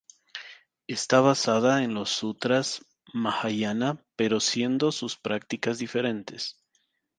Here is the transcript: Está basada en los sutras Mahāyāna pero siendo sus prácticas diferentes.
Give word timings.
Está 0.87 1.19
basada 1.21 1.83
en 1.83 1.93
los 1.93 2.09
sutras 2.09 2.83
Mahāyāna 3.13 4.03
pero 4.15 4.39
siendo 4.39 4.91
sus 4.91 5.15
prácticas 5.15 5.77
diferentes. 5.77 6.57